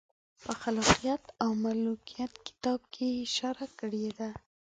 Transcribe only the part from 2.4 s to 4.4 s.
کتاب کې یې اشاره کړې ده.